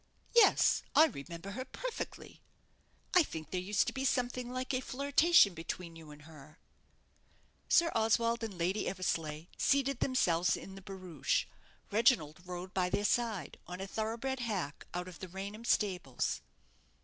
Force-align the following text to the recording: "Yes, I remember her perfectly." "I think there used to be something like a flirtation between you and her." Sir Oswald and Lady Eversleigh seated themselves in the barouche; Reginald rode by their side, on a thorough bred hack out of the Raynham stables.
"Yes, 0.33 0.81
I 0.95 1.05
remember 1.05 1.51
her 1.51 1.63
perfectly." 1.63 2.41
"I 3.13 3.21
think 3.21 3.51
there 3.51 3.61
used 3.61 3.85
to 3.85 3.93
be 3.93 4.03
something 4.03 4.51
like 4.51 4.73
a 4.73 4.79
flirtation 4.81 5.53
between 5.53 5.95
you 5.95 6.09
and 6.09 6.23
her." 6.23 6.57
Sir 7.69 7.91
Oswald 7.93 8.43
and 8.43 8.57
Lady 8.57 8.87
Eversleigh 8.89 9.45
seated 9.59 9.99
themselves 9.99 10.57
in 10.57 10.73
the 10.73 10.81
barouche; 10.81 11.45
Reginald 11.91 12.39
rode 12.47 12.73
by 12.73 12.89
their 12.89 13.05
side, 13.05 13.59
on 13.67 13.79
a 13.79 13.85
thorough 13.85 14.17
bred 14.17 14.39
hack 14.39 14.87
out 14.91 15.07
of 15.07 15.19
the 15.19 15.27
Raynham 15.27 15.65
stables. 15.65 16.41